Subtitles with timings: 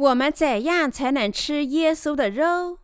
[0.00, 2.78] 我们怎样才能吃耶稣的肉？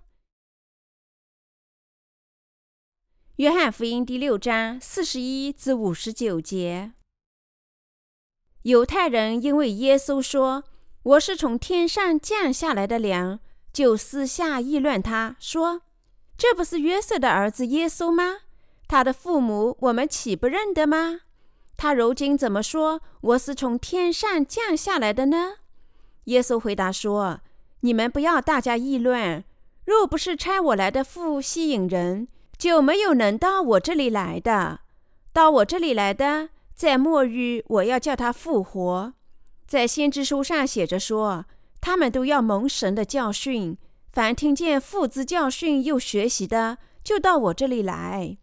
[3.37, 6.93] 约翰福音第六章四十一至五十九节。
[8.65, 10.65] 犹太人因为耶稣说
[11.05, 13.41] ：“我是从天上降下来的粮”，
[13.73, 15.81] 就私下议论他，说
[16.37, 18.41] ：“这不是约瑟的儿子耶稣吗？
[18.87, 21.23] 他的父母我们岂不认得吗？
[21.79, 25.61] 他如今怎么说我是从天上降下来的呢？”
[26.27, 27.41] 耶稣回答说
[27.81, 29.45] ：“你们不要大家议论。
[29.85, 32.27] 若不是差我来的父吸引人，
[32.59, 34.81] 就没有能到我这里来的。
[35.33, 39.15] 到我这里来的，在末日我要叫他复活。
[39.69, 41.45] 在先知书上写着说，
[41.81, 43.79] 他们都要蒙神的教训。
[44.11, 48.37] 凡听见父之教训又学习的，就到我这里来。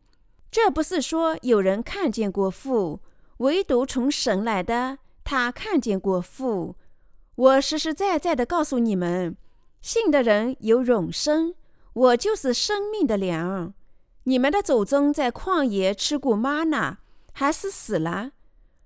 [0.49, 3.01] 这不是说有人看见过父，
[3.37, 6.75] 唯独从神来的，他看见过父。”
[7.35, 9.35] 我实实在在的告诉你们，
[9.81, 11.55] 信的人有永生。
[11.93, 13.73] 我就是生命的粮。
[14.23, 16.99] 你们的祖宗在旷野吃过玛纳，
[17.31, 18.31] 还是死了。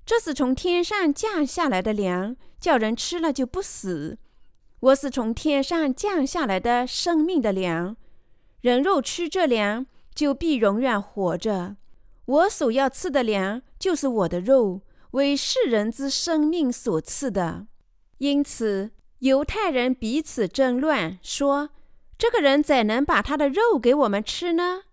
[0.05, 4.17] 这是从天上降下来的粮，叫人吃了就不死。
[4.79, 7.95] 我是从天上降下来的生命的粮。
[8.61, 11.75] 人肉吃这粮，就必永远活着。
[12.25, 17.67] 我所要吃的粮，就是我的肉，为世人之生命所赐的。
[18.19, 21.69] 因此，犹太人彼此争论，说
[22.17, 24.83] ：“这个人怎能把他的肉给我们吃呢？”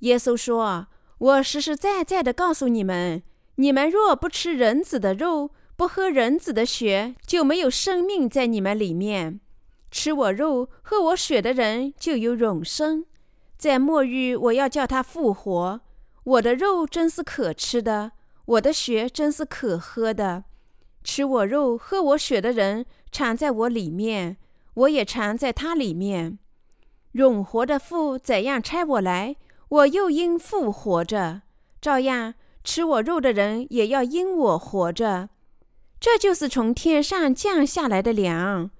[0.00, 0.86] 耶稣说
[1.18, 3.22] ：“我实实在在的告诉你们，
[3.56, 9.40] 你们若不吃人子的肉，不喝人子的血，就没有生命在你们里面。
[9.90, 13.04] 吃我肉、喝我血的人，就有永生。
[13.58, 15.80] 在末日，我要叫他复活。
[16.24, 18.12] 我的肉真是可吃的，
[18.46, 20.44] 我的血真是可喝的。”
[21.10, 24.36] 吃我肉、喝我血的人，藏在我里面，
[24.74, 26.38] 我也藏在他里面。
[27.14, 29.34] 永活的父怎样差我来，
[29.70, 31.40] 我又因父活着；
[31.80, 35.30] 照样吃我肉的人，也要因我活着。
[35.98, 38.70] 这就是从天上降下来的粮。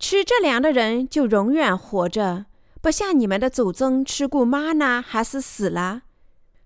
[0.00, 2.46] 吃这粮的人就永远活着，
[2.80, 6.02] 不像你们的祖宗吃过妈呢，还是死了。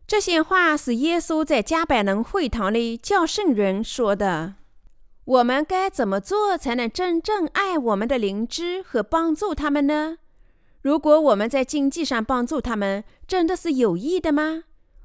[0.06, 4.54] 这些话是耶稣在加百农会堂里教圣人说的。
[5.24, 10.18] 我们该怎么做才能真正爱我们的邻居和帮助他们呢？
[10.80, 14.62] 如果我们在经济上帮助他们，真的是有益的吗？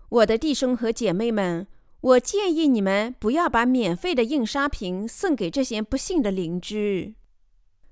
[0.09, 1.65] 我的弟兄和姐妹们，
[2.01, 7.15] 我建议你们不要把免费的印刷品送给这些不幸的邻居，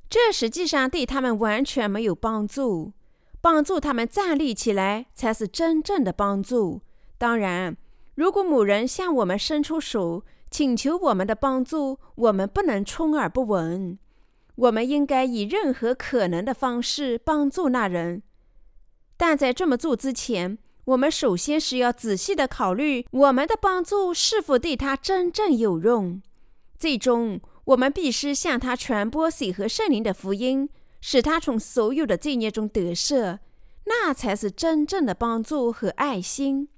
[0.07, 2.93] 这实际上对他们完全没有帮助。
[3.41, 6.81] 帮助他们站立起来，才是真正的帮助。
[7.19, 7.75] 当然，
[8.15, 13.99] 如果某人向我们伸出手，请求我们的帮助，我们不能充耳不闻。
[14.55, 18.23] 我们应该以任何可能的方式帮助那人。
[19.17, 26.21] 但在这么做之前，我们首先是要仔细的考虑我们的帮助是否对他真正有用。
[26.77, 30.69] 最终，我们必须向他传播水和圣灵的福音，
[31.01, 33.39] 使他从所有的罪孽中得赦。
[33.85, 36.69] 那才是真正的帮助和爱心。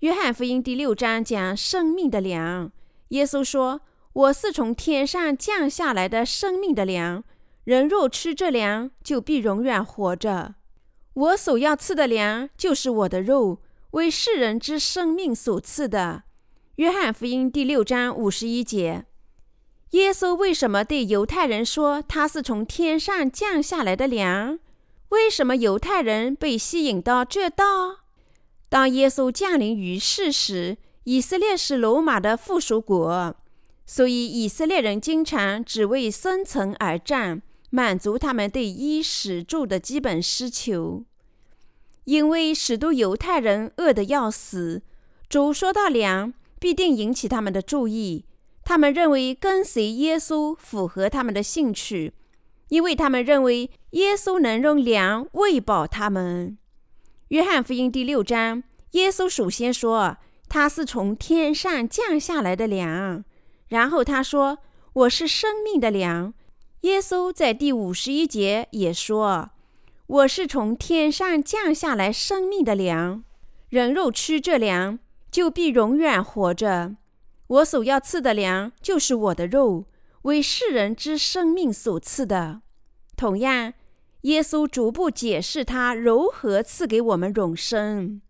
[0.00, 2.70] 约翰福音第六章讲生命的粮。
[3.08, 3.80] 耶稣说
[4.14, 7.24] ：“我是从天上降下来的生命的粮，
[7.64, 10.54] 人若吃这粮，就必永远活着。
[11.14, 13.58] 我所要吃的粮，就是我的肉，
[13.90, 16.22] 为世人之生命所赐的。”
[16.76, 19.04] 约翰福音第六章五十一节。
[19.90, 24.60] 耶稣为什么对犹太人说他是从天上降下来的粮？
[25.08, 27.64] 为什么犹太人被吸引到这道？
[28.68, 33.34] 当耶稣降临于世时，以色列是罗马的附属国，
[33.86, 41.04] 所以以色列人经常只为生存而战，满足他们对衣食住的基本需求。
[42.04, 44.82] 因为许多犹太人饿得要死，
[45.28, 48.24] 主说到粮，必定引起他们的注意。
[48.64, 52.12] 他们认为跟随耶稣符合他们的兴趣，
[52.68, 56.58] 因为他们认为耶稣能用粮喂饱他们。
[57.28, 60.16] 约翰福音第六章，耶稣首先说
[60.48, 63.22] 他是从天上降下来的粮，
[63.68, 64.60] 然后他说
[64.94, 66.32] 我是生命的粮。
[66.82, 69.50] 耶稣在第五十一节也说
[70.06, 73.22] 我是从天上降下来生命的粮，
[73.68, 74.98] 人肉吃这粮
[75.30, 76.96] 就必永远活着。
[77.48, 79.84] 我所要赐的粮就是我的肉，
[80.22, 82.62] 为世人之生命所赐的。
[83.18, 83.74] 同样。
[84.22, 88.20] 耶稣逐步解释他如何赐给我们永生。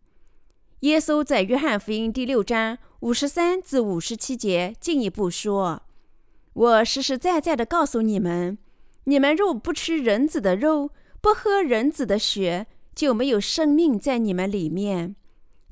[0.81, 5.83] 耶稣在约翰福音第六章五十三至五十七节进一步说
[6.53, 8.59] ：“我实实在在的告诉你们，
[9.05, 10.91] 你们若不吃人子的肉，
[11.23, 15.17] 不喝人子的血，就没有生命在你们里面。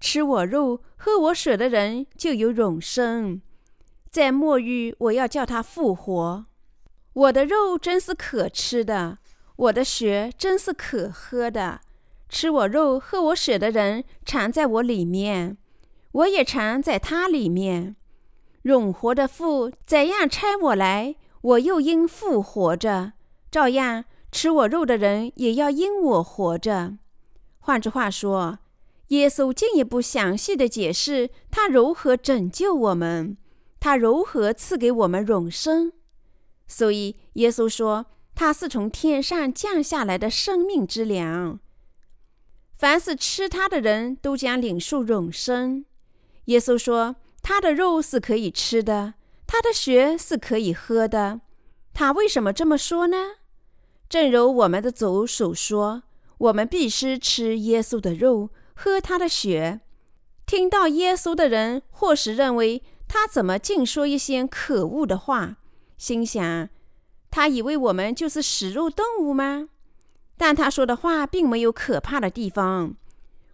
[0.00, 3.42] 吃我肉、喝我血的人就有永生。
[4.10, 6.46] 在末日，我要叫他复活。
[7.12, 9.18] 我的肉真是可吃的，
[9.56, 11.80] 我的血真是可喝的。
[12.28, 15.56] 吃我肉、喝我血的人常在我里面，
[16.12, 17.96] 我也常在他里面。
[18.62, 23.12] 永活的父怎样差我来，我又因父活着，
[23.50, 26.98] 照样吃我肉的人也要因我活着。
[27.60, 28.58] 换句话说，
[29.08, 33.36] 耶稣进一步详细的解释他如何拯救我们，
[33.78, 35.92] 他如何赐给我们永生。
[36.66, 41.58] 所以耶稣说，他是从天上降下来的生命之粮。
[42.76, 45.86] 凡是吃它的人都将领受永生。
[46.44, 49.14] 耶稣说：“他的肉是可以吃的，
[49.46, 51.40] 他的血是可以喝的。”
[51.94, 53.16] 他为什么这么说呢？
[54.08, 56.02] 正如我们的主所说
[56.36, 59.80] ：“我们必须吃耶稣的肉，喝他的血。”
[60.44, 65.56] 听到耶稣的人，或是认为他怎么净说一些可恶的话，
[65.96, 66.68] 心想：
[67.36, 69.68] 他以为我们就是食肉动物吗？
[70.38, 72.96] 但他说的话并没有可怕的地方。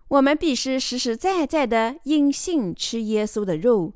[0.07, 3.93] 我们必须实实在在的因信吃耶稣的肉，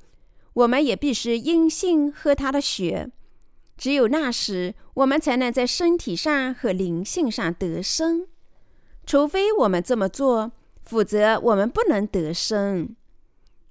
[0.54, 3.12] 我们也必须因信喝他的血。
[3.76, 8.26] 只有那时，我们才能在身体上和灵性上得生。
[9.06, 10.50] 除非我们这么做，
[10.82, 12.96] 否则我们不能得生。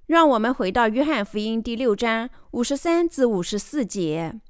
[0.06, 4.40] 让我们回到约翰福音第六章五十三至五十四节。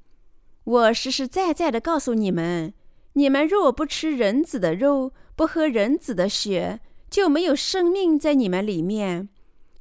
[0.66, 2.74] 我实实在在的告诉你们。
[3.12, 9.28] 你们若不吃人子的肉，不喝人子的血，就没有生命在你们里面。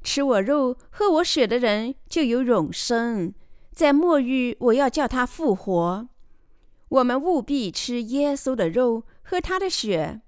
[0.02, 3.34] 吃我肉、喝我血的人就有永生，
[3.72, 6.08] 在末日我要叫他复活。
[6.88, 10.20] 我们务必吃耶稣的肉，喝他的血。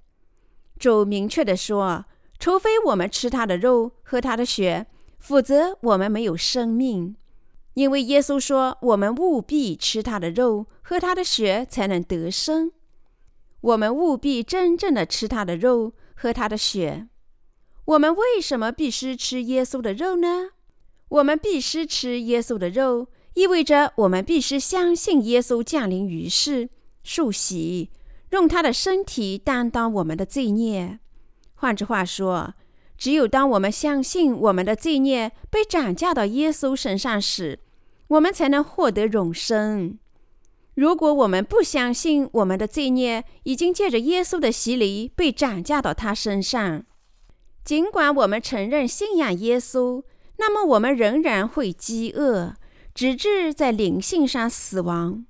[0.77, 2.05] 主明确地说：
[2.41, 4.89] 除非我们吃他的肉、喝他的血，
[5.21, 7.15] 否则我们没有生命。
[7.79, 12.73] 因为耶稣说，我们务必吃他的肉、喝他的血，才能得生。
[13.61, 17.07] 我们务必真正的吃他的肉，喝他的血。
[17.85, 20.49] 我们为什么必须吃耶稣的肉呢？
[21.09, 26.71] 我们必须吃耶稣的肉，意味着我们必须相信耶稣降临于世，
[27.05, 27.91] 受洗，
[28.31, 30.99] 用他的身体担当我们的罪孽。
[31.55, 32.55] 换句话说，
[32.97, 37.61] 只有当我们相信我们的罪孽被转嫁到耶稣身上时，
[38.09, 39.99] 我们才能获得永生。
[40.75, 46.85] 如果我们不相信我们的罪孽已经借着耶稣的洗礼被转嫁到他身上，
[47.65, 50.03] 尽管我们承认信仰耶稣，
[50.37, 52.55] 那么我们仍然会饥饿，
[52.95, 55.27] 直至在灵性上死亡。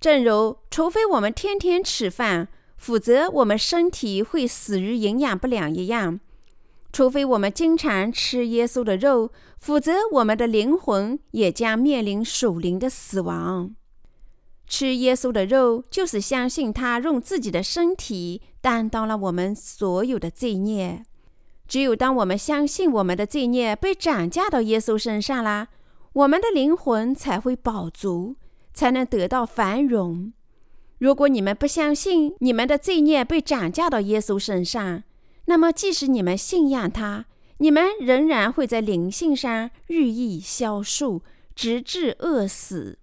[0.00, 6.18] 正如除非我们天天吃饭，否则我们身体会死于营养不良一样；
[6.92, 13.74] 除非我们经常吃耶稣的肉，否则我们的灵魂也将面临属灵的死亡。
[14.66, 21.04] 吃耶稣的肉，就是相信他用自己的身体担当了我们所有的罪孽。
[21.66, 25.68] 只有当我们相信我们的罪孽被转嫁到耶稣身上了，
[26.12, 28.36] 我们的灵魂才会饱足，
[28.72, 30.32] 才能得到繁荣。
[30.98, 35.02] 如果你们不相信你们的罪孽被转嫁到耶稣身上，
[35.46, 37.26] 那么即使你们信仰他，
[37.58, 41.22] 你们仍然会在灵性上日益消瘦，
[41.54, 42.98] 直至饿死。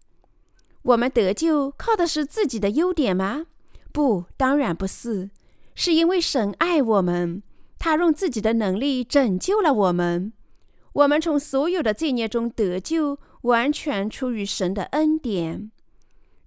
[0.83, 3.47] 我们得救靠的是自己的优点吗？
[3.91, 5.29] 不，当然不是，
[5.73, 7.43] 是因为神爱我们，
[7.79, 10.31] 他用自己的能力拯救了我们。
[10.93, 15.69] 我们从所有的罪孽中得救，完全出于神的恩典。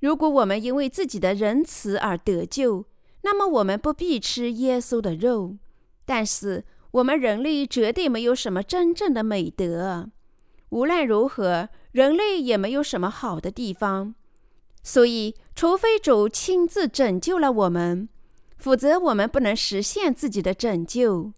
[0.01, 2.87] 如果我们因为自己的仁慈而得救，
[3.23, 5.57] 那么我们不必吃耶稣的肉。
[6.07, 10.11] 但是我们人类绝对没有什么真正的美德，
[10.71, 14.15] 无论如何，人类也没有什么好的地方。
[14.83, 18.09] 所以，除非主亲自拯救了我们，
[18.57, 21.33] 否则我们不能实现自己的拯救。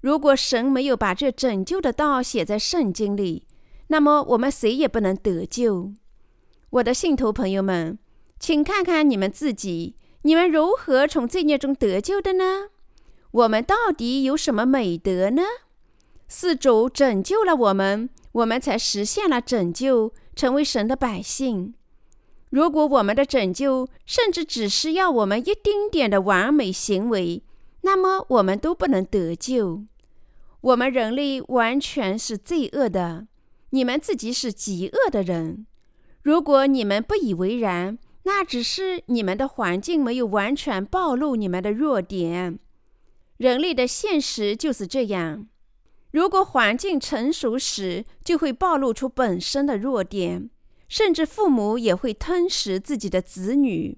[0.00, 3.46] 如果神没有把这拯救的道写在圣经里，
[3.88, 5.92] 那么我们谁也不能得救。
[6.70, 7.98] 我的信徒朋友们，
[8.38, 12.68] 请看看你们自己：你们如何从罪孽中得救的呢？
[13.32, 15.42] 我们到底有什么美德呢？
[16.26, 21.74] 是主拯救了我们，我们才实现了拯救，成为神的百姓。
[22.50, 27.44] 如果我们的拯救甚至只是要我们一丁点的完美行为，
[27.82, 29.84] 那么我们都不能得救。
[30.60, 33.28] 我们人类完全是罪恶的，
[33.70, 35.66] 你们自己是极恶的人。
[36.22, 42.58] 如果你们不以为然，那只是你们的环境没有完全暴露你们的弱点。
[43.40, 45.46] 人类的现实就是这样。
[46.10, 50.50] 如果环境成熟时，就会暴露出本身的弱点，
[50.90, 53.96] 甚至父母也会吞食自己的子女。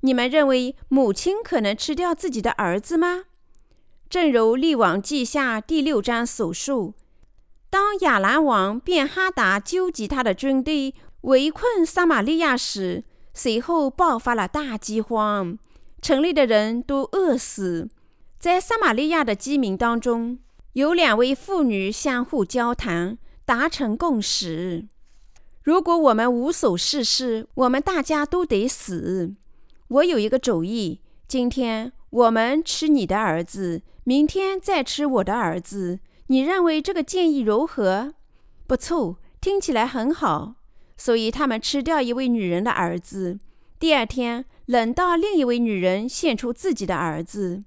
[0.00, 3.26] 你们认为母亲可能吃掉自己的儿子吗？
[4.10, 6.94] 正如《列王记下》第六章所述，
[7.70, 15.56] 当亚兰王便哈达纠集他的军队围困撒玛利亚时，随后爆发了大饥荒，
[16.00, 17.88] 城里的人都饿死。
[18.42, 20.40] 在撒玛利亚的饥民当中，
[20.72, 24.88] 有两位妇女相互交谈，达成共识：
[25.62, 29.36] 如果我们无所事事，我们大家都得死。
[29.86, 36.00] 我有一个主意：今天我们吃你的儿子，明天再吃我的儿子。
[36.26, 38.14] 你认为这个建议如何？
[38.66, 40.56] 不错，听起来很好。
[40.96, 43.38] 所以他们吃掉一位女人的儿子。
[43.78, 47.62] 第二天，轮到另一位女人献出自己的儿子。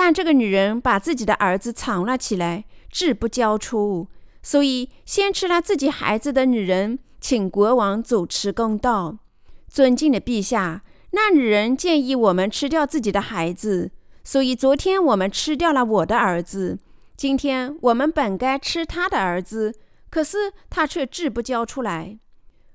[0.00, 4.06] 但这个女人把自己的儿子藏了起来，志不交出。
[4.44, 9.18] 所以，先吃了自己孩子的女人，请国王主持公道。
[9.66, 13.90] 尊敬的陛下，那女人建议我们吃掉自己的孩子，
[14.22, 16.78] 所以昨天我们吃掉了我的儿子。
[17.16, 19.74] 今天我们本该吃他的儿子，
[20.10, 22.20] 可是他却志不交出来。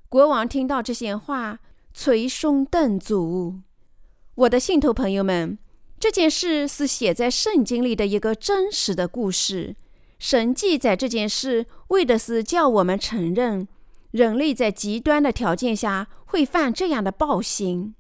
[0.09, 1.59] 国王听到这些话，
[1.93, 3.61] 捶胸顿足。
[4.35, 5.57] 我的信徒朋友们。
[6.03, 9.73] 这件事是写在圣经里的一个真实的故事。
[10.19, 13.69] 神记载这件事，为的是叫我们承认，
[14.11, 17.95] 人类在极端的条件下会犯这样的暴行。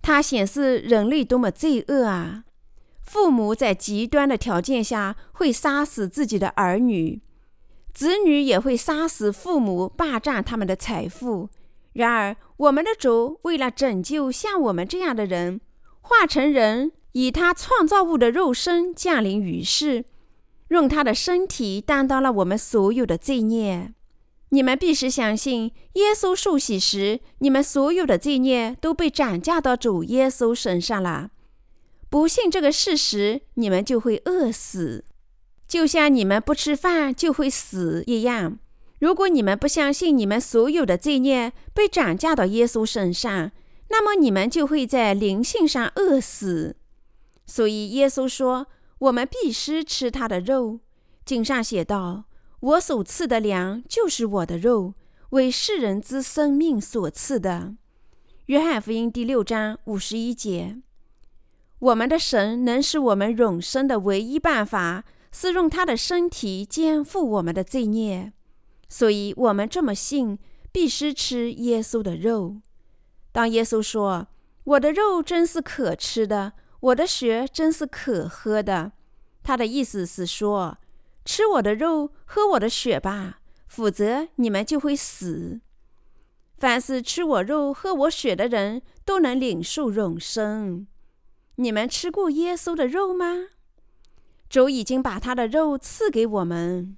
[0.00, 2.44] 它显示人类多么罪恶啊！
[3.02, 7.20] 父母在极端的条件下会杀死自己的儿女，
[7.92, 11.50] 子女也会杀死父母，霸占他们的财富。
[11.92, 15.60] 然而，我们的主为了拯救像我们这样的人，
[16.00, 16.92] 化成人。
[17.12, 20.04] 以他创造物的肉身降临于世，
[20.68, 23.92] 用他的身体担当了我们所有的罪孽。
[24.50, 31.30] 你们必须相信，耶稣受洗时，你们所有的罪孽都被转嫁到主耶稣身上了。
[32.10, 35.06] 不信这个事实，你们就会饿死，
[35.66, 38.58] 就像你们不吃饭就会死一样。
[39.00, 43.50] 如果你们不相信你们所有的罪孽被转嫁到耶稣身上，
[43.88, 46.76] 那么你们就会在灵性上饿死。
[47.54, 48.66] 所以耶稣说
[48.98, 50.80] ：“我们必须吃他的肉。”
[51.22, 52.24] 经上写道
[52.60, 54.94] ：“我所赐的粮就是我的肉，
[55.32, 57.74] 为世人之生命所赐的。”
[58.48, 60.78] 约翰福音第六章五十一节。
[61.80, 68.32] 我们的神能使我们永生的唯一办法，是用他的身体肩负我们的罪孽。
[68.88, 70.38] 所以，我们这么信，
[70.72, 72.56] 必须吃耶稣的肉。
[73.30, 74.28] 当耶稣说
[74.64, 78.90] ：“我的肉真是可吃的。”我的血真是可喝的，
[79.44, 80.78] 他的意思是说，
[81.24, 85.60] 吃我的肉，喝我的血吧，否则你们就会死。
[86.58, 90.88] 凡是吃我肉、喝我血的人，都能领受永生。
[91.56, 93.46] 你们吃过耶稣的肉吗？
[94.48, 96.96] 主已经把他的肉赐给我们，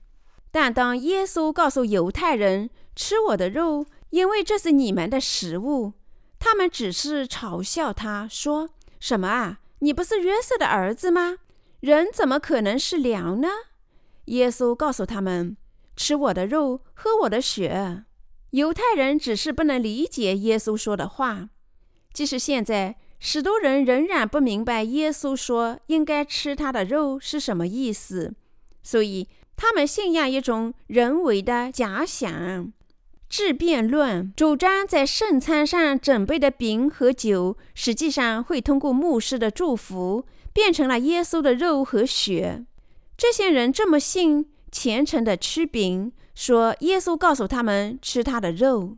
[0.51, 5.93] 但当耶稣告诉犹太人吃我的肉，因为这是你们的食物，
[6.39, 9.61] 他们只是嘲笑他，说什么啊？
[9.85, 11.37] 你不是约瑟的儿子吗？
[11.81, 13.49] 人怎么可能是粮呢？
[14.25, 15.59] 耶稣告诉他们
[15.95, 18.05] ：“吃我的肉，喝我的血。”
[18.53, 21.51] 犹太人只是不能理解耶稣说的话。
[22.15, 28.33] 即使现在，许多人仍然不明白耶稣说应该吃他的肉是什么意思，
[28.83, 32.73] 所以他们信仰一种人为的假想。
[33.37, 42.65] 质辩论主张，在圣餐上准备的饼和酒，实际上会通过牧师的祝福，变成了耶稣的肉和血。
[43.17, 48.97] 这些人这么信，虔诚的吃饼，说耶稣告诉他们吃他的肉，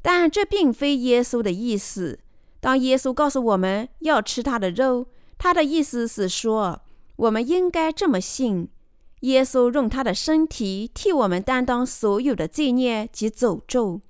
[0.00, 2.20] 但这并非耶稣的意思。
[2.60, 5.08] 当耶稣告诉我们要吃他的肉，
[5.38, 6.82] 他的意思是说，
[7.16, 8.68] 我们应该这么信。
[9.20, 14.02] 耶稣用他的身体替我们担当所有的罪孽及诅咒，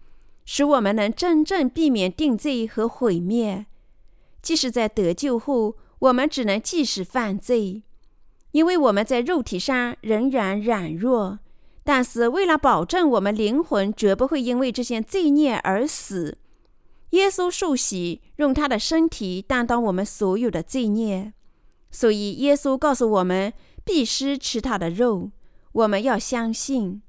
[0.45, 3.67] 使我们能真正避免定罪和毁灭。
[4.43, 7.85] 即使在得救后，我们只能继续犯罪，
[8.51, 11.39] 因为我们在肉体上仍然软弱。
[11.85, 16.37] 但是，为了保证我们灵魂绝不会因为这些罪孽而死，
[17.11, 21.33] 耶稣受洗，用他的身体担当我们所有的罪孽。
[21.93, 23.53] 所以，耶稣告诉我们。
[23.87, 25.31] 必须吃他的肉，
[25.71, 27.01] 我们要相信。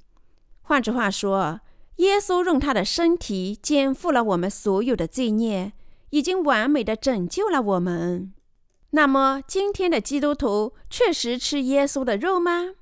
[0.62, 1.62] 换句话说，
[1.96, 5.74] 耶稣用他的身体肩负了我们所有的罪孽，
[6.12, 8.32] 已经完美的拯救了我们。
[8.92, 12.76] 那么，今天的基督徒确实吃耶稣的肉吗？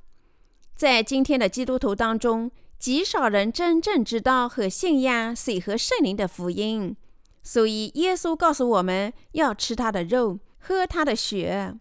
[0.75, 6.97] 在今天的基督徒当中，极少人真正知道和信仰水和圣灵的福音。
[7.41, 11.79] 所以，耶稣告诉我们要吃他的肉，喝他的血。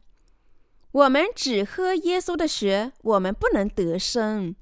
[0.95, 4.55] 我们只喝耶稣的血，我们不能得生。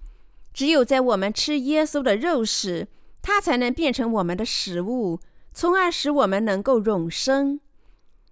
[0.54, 2.88] 只有在我们吃耶稣的肉时，
[3.20, 5.20] 它才能变成我们的食物，
[5.52, 7.60] 从而使我们能够永生。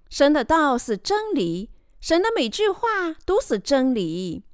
[0.08, 1.68] 神的道是真理，
[2.00, 4.44] 神的每句话都是真理。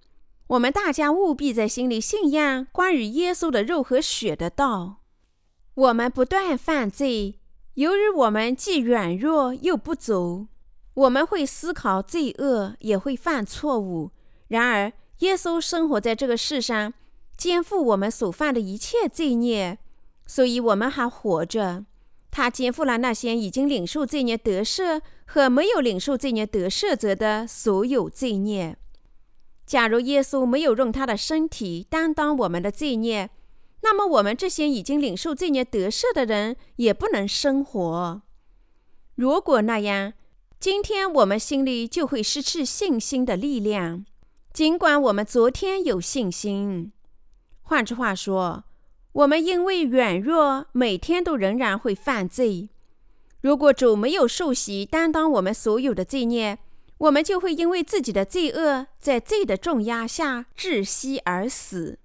[0.49, 5.03] 我们大家务必在心里信仰关于耶稣的肉和血的道。
[5.75, 7.39] 我们不断犯罪，
[7.75, 10.49] 由于我们既软弱又不足，
[10.97, 14.11] 我们会思考罪恶，也会犯错误。
[14.49, 16.93] 然而，耶稣生活在这个世上。
[17.37, 19.79] 肩负我们所犯的一切罪孽，
[20.27, 21.85] 所以我们还活着。
[22.31, 28.79] 他肩负了那些已经领受罪孽得赦和没有领受罪孽得赦者的所有罪孽。
[29.67, 33.29] 假如耶稣没有用他的身体担当我们的罪孽，
[33.83, 38.23] 那么我们这些已经领受罪孽得赦的人也不能生活。
[39.17, 40.15] 如果那样，
[40.59, 44.05] 今天我们心里就会失去信心的力量，
[44.53, 46.93] 尽管我们昨天有信心。
[47.63, 48.65] 换句话说，
[49.13, 52.71] 我们因为软弱，每天都仍然会犯罪。
[53.43, 56.59] 如果主没有受洗担当我们所有的罪孽，
[56.99, 61.99] 我们就会因为自己的罪恶，在罪的重压下窒息而死。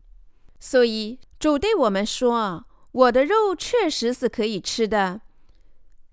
[0.59, 5.21] 所以，主对我们说：“我的肉确实是可以吃的。”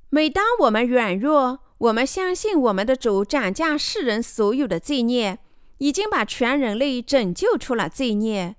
[0.08, 5.38] 每当我们软弱，我们相信我们的主斩价世人所有的罪孽，
[5.78, 8.56] 已经把全人类拯救出了罪孽。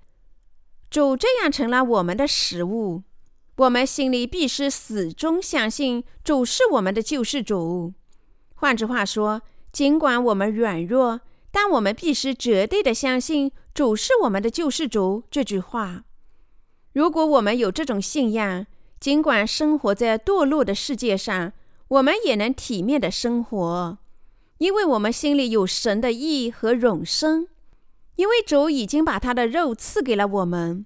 [0.90, 3.04] 主这样成了我们的食物，
[3.58, 7.94] 我们心里必须始终相信主是我们的救世主。
[8.56, 11.20] 换句话说，尽管我们软弱，
[11.52, 16.06] 但我们必须绝对的相信主是我们的救世主这句话。
[16.94, 18.66] 如果我们有这种信仰，
[19.00, 21.54] 尽管生活在堕落的世界上，
[21.90, 23.98] 我们也能体面的生活，
[24.60, 27.48] 因为我们心里有神的意和永生。
[28.16, 30.86] 因为主已经把他的肉赐给了我们，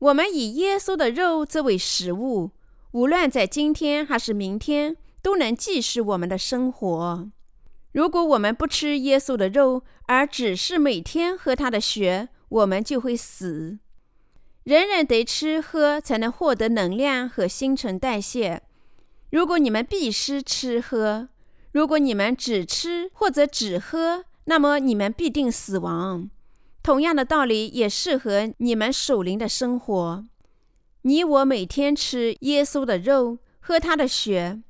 [0.00, 2.50] 我们以耶稣的肉作为食物，
[2.90, 7.30] 无论在今天还是明天，都能继续我们的生活。
[7.92, 13.78] 如果我们不吃耶稣的肉，而只是每天喝他的血，我们就会死。
[14.64, 18.62] 人人得吃喝，才能获得能量和新陈代谢。
[19.30, 21.28] 如果你们必须吃喝，
[21.72, 26.30] 如果你们只吃或者只喝，那么你们必定死亡。
[26.82, 30.24] 同样的道理也适合你们属灵的生活。
[31.02, 34.62] 你我每天吃耶稣的肉，喝他的血。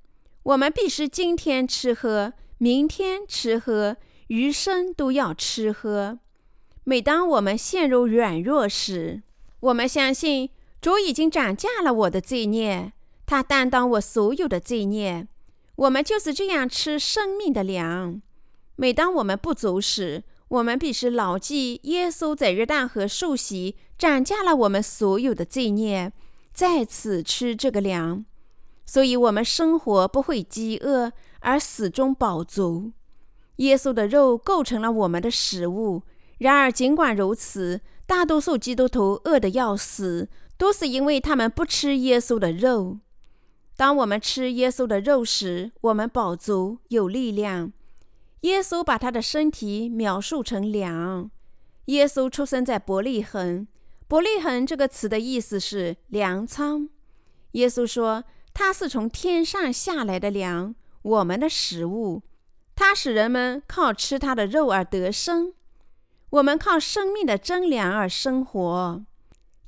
[0.42, 3.96] 我们必须今天吃喝，明天吃喝，
[4.28, 6.18] 余生都要吃喝。
[6.84, 9.22] 每当我们陷入软弱时，
[9.60, 10.48] 我们相信
[10.80, 12.92] 主已经斩价了我的罪孽，
[13.26, 15.26] 他担当我所有的罪孽。
[15.74, 18.22] 我们就是这样吃生命的粮。
[18.76, 26.12] 每当我们不足时，我们必须牢记，耶稣在约旦河受洗，斩价了我们所有的罪孽，
[26.52, 28.24] 在此吃这个粮，
[28.86, 32.92] 所以我们生活不会饥饿，而始终饱足。
[33.56, 36.02] 耶稣的肉构成了我们的食物。
[36.38, 42.98] 然而，尽管如此，大多数基督徒饿得要死，都是因为他们不吃耶稣的肉。
[43.76, 47.72] 当我们吃耶稣的肉时，我们饱足有力量。
[48.40, 51.30] 耶稣把他的身体描述成粮。
[51.86, 53.68] 耶稣出生在伯利恒。
[54.08, 56.88] 伯利恒这个词的意思是粮仓。
[57.52, 62.22] 耶稣说，他是从天上下来的粮，我们的食物。
[62.74, 65.52] 他使人们靠吃他的肉而得生。
[66.30, 69.04] 我们靠生命的真粮而生活。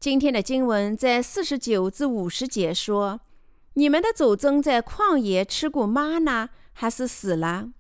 [0.00, 3.20] 今天的经文在四十九至五十节说
[3.78, 7.70] ：“你们的祖宗在旷野吃过吗哪，还是死了？”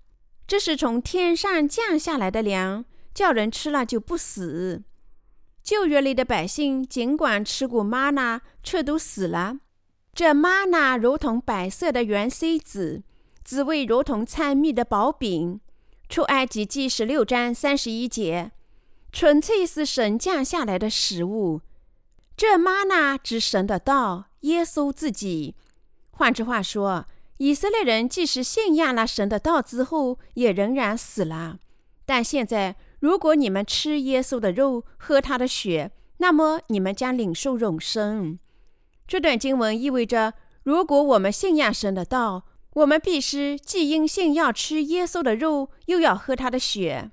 [0.46, 4.84] 这是从天上降下来的粮，叫人吃了就不死。
[5.64, 9.58] 旧约里的百姓尽管吃过玛纳，却都死了。
[10.14, 13.02] 这玛纳如同白色的圆锥子，
[13.42, 15.60] 滋味如同掺蜜的薄饼。
[16.08, 18.52] 出埃及记十六章三十一节，
[19.10, 21.60] 纯粹是神降下来的食物。
[22.36, 25.56] 这玛纳指神的道，耶稣自己。
[26.18, 27.06] 换句话说。
[27.38, 31.60] 以色列人即使信仰了神的道之后，也仍然死了。
[32.04, 38.40] 但现在，如果你们吃耶稣的肉，喝他的血，那么你们将领受永生。
[39.06, 47.12] 这段经文意味着，如果我们信仰神的道，我们必须既因信要吃耶稣的肉，又要喝他的血。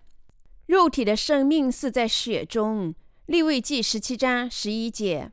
[0.65, 2.95] 肉体的生命是在血中。
[3.27, 5.31] 利未记十七章十一节。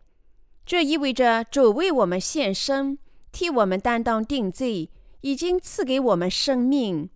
[0.67, 2.99] 这意味着主为我们献身，
[3.33, 4.89] 替我们担当定罪，
[5.23, 7.11] 已经赐给我们生命，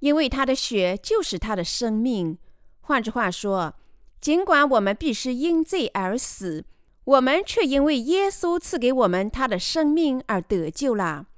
[0.00, 2.36] 因为他的血就是他的生命。
[2.80, 3.74] 换句话说，
[4.20, 6.64] 尽管我们必须因罪而死，
[7.04, 11.28] 我们却因为耶稣赐给我们他的生命而得救了。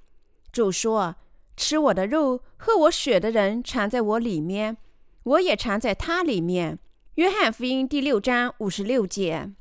[0.51, 1.15] 主说。
[1.55, 4.79] 吃我的肉、喝我血的人藏在我里面，
[5.25, 6.79] 我也藏在他里面。
[7.17, 9.53] 约翰福音第六章五十六节。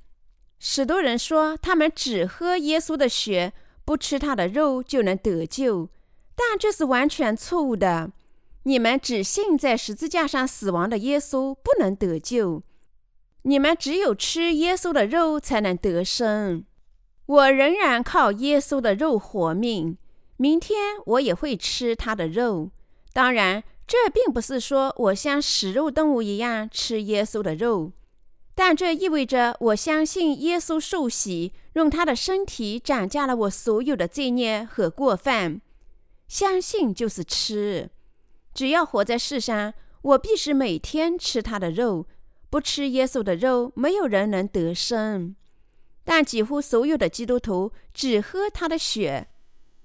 [0.57, 3.51] 许多人说他们只喝耶稣的血，
[3.91, 5.89] 不吃他的肉就能得救，
[6.34, 8.13] 但这是完全错误的。
[8.63, 12.63] 你们只信在十字架上死亡的耶稣，不能得救。
[13.41, 16.63] 你们只有吃耶稣的肉才能得生。
[17.25, 19.97] 我仍然靠耶稣的肉活命。
[20.38, 22.71] 明天我也会吃他的肉。
[23.12, 27.91] 当然，这并不是说我像食肉动物一样吃耶稣的肉，
[28.56, 35.62] 但这意味着我相信耶稣受洗，用他的身体涨价了我所有的罪孽和过犯。
[36.27, 37.89] 相信就是吃。
[38.53, 42.07] 只要活在世上，我必须每天吃他的肉。
[42.49, 45.36] 不吃耶稣的肉，没有人能得生。
[46.03, 49.27] 但几乎所有的基督徒只喝他的血。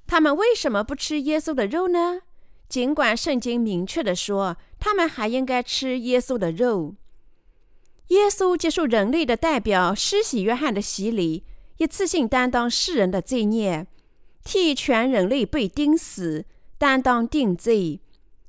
[0.07, 2.23] 他们为什么不吃耶稣的肉呢？
[2.69, 6.97] 尽管圣经明确地说，他们还应该吃耶稣的肉。
[8.09, 11.45] 耶稣接受人类的代表施洗约翰的洗礼，
[11.79, 13.87] 一次性担当世人的罪孽，
[14.45, 16.45] 替全人类被钉死，
[16.79, 18.01] 担当定罪。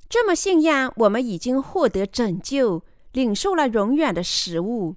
[0.08, 4.96] 这么信仰，我们已经获得拯救，领受了永远的食物。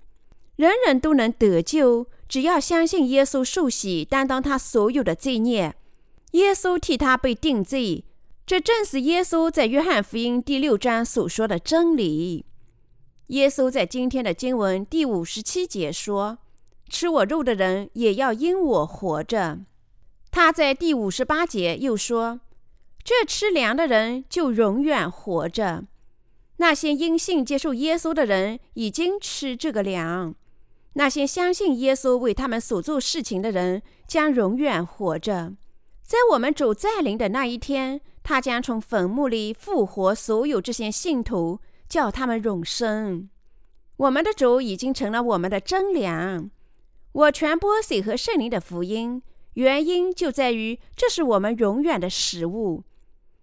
[0.55, 5.75] 人人都能得救，只要相信耶稣受洗，担当他所有的罪孽。
[6.31, 8.05] 耶稣替他被定罪，
[8.45, 12.45] 这正是耶稣在约翰福音第六章所说的真理。
[13.27, 16.37] 耶稣在今天的经文第五十七节说
[16.91, 19.61] ：“吃我肉的人也要因我活着。”
[20.29, 22.41] 他在第五十八节又说
[23.03, 25.85] ：“这吃粮的人就永远活着。”
[26.57, 30.35] 那些因信接受耶稣的人已经吃这个粮，
[30.93, 35.53] 那些相信耶稣为他们所做事情的人将永远活着。
[36.03, 43.29] 在我们主再临的那一天，他将从坟墓里复活所有这些信徒，叫他们永生。
[43.97, 46.51] 我们的主已经成了我们的真粮。
[47.13, 49.21] 我传播水和圣灵的福音，
[49.55, 52.83] 原因就在于这是我们永远的食物。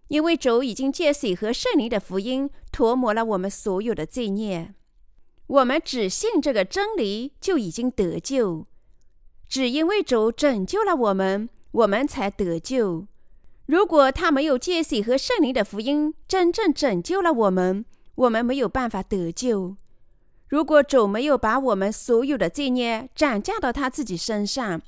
[0.09, 4.74] 因为主已经借水和圣灵的福音涂抹了我们所有的罪孽。
[5.46, 8.66] 我们只信这个真理，就已经得救。
[9.48, 11.48] 只因为主拯救了我们。
[11.70, 13.07] 我们才得救。
[13.66, 19.76] 如果他没有借水和圣灵的福音真正拯救了我们，我们没有办法得救。
[20.48, 24.80] 如果主没有把我们所有的罪孽转嫁到他自己身上，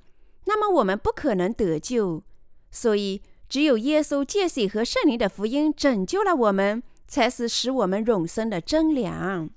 [0.47, 2.23] 那么我们不可能得救。
[2.71, 9.51] 所以，只有耶稣借水和圣灵的福音拯救了我们，才是使我们永生的真粮。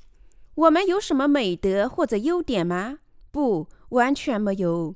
[0.56, 3.00] 我们有什么美德或者优点吗？
[3.32, 4.96] 不，完全没有。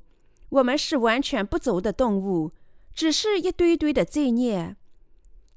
[0.50, 2.52] 我们是完全不足的动物，
[2.94, 4.76] 只是一堆堆的罪孽。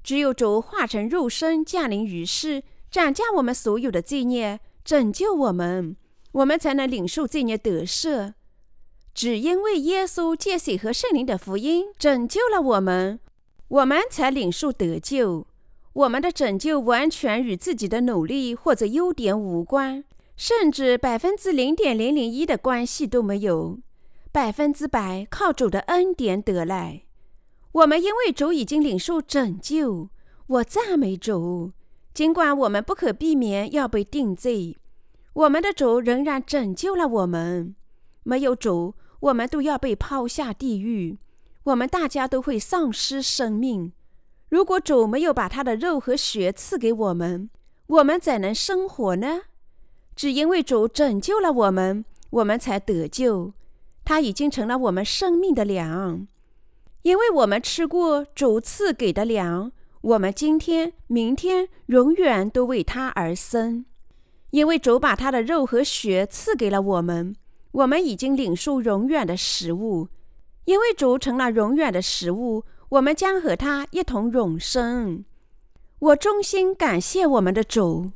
[0.02, 5.96] 只有主化成肉身降临于世，斩价我们所有的罪孽，拯救我们，
[6.32, 8.34] 我们才能领受罪孽得赦。
[9.14, 13.20] 只因为耶稣借水和圣灵的福音拯救了我们，
[13.68, 15.46] 我们才领受得救。
[15.92, 20.02] 我们的拯救完全与自己的努力或者优点无关，
[20.36, 23.78] 甚至百分之零点零零一的关系都没有。
[24.32, 27.02] 百分之百靠主的恩典得来，
[27.72, 30.08] 我们因为主已经领受拯救，
[30.46, 31.72] 我赞美主。
[32.14, 34.76] 尽管我们不可避免要被定罪，
[35.32, 37.74] 我们的主仍然拯救了我们。
[38.22, 41.18] 没有主，我们都要被抛下地狱，
[41.64, 43.92] 我们大家都会丧失生命。
[44.48, 47.48] 如果主没有把他的肉和血赐给我们，
[47.86, 49.42] 我们怎能生活呢？
[50.14, 53.54] 只因为主拯救了我们，我们才得救。
[54.04, 56.26] 他已经成了我们生命的粮，
[57.00, 63.84] 因为我们吃过主赐给的粮，我们今天、明天、永远都为他而生。
[64.50, 67.34] 因为主把他的肉和血赐给了我们，
[67.70, 70.08] 我们已经领受永远的食物。
[70.64, 75.24] 因为主成了永远的食物，我们将和他一同永生。
[76.00, 78.10] 我衷心感谢我们的主。